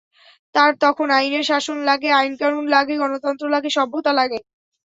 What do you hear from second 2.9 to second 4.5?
গণতন্ত্র লাগে, সভ্যতা লাগে।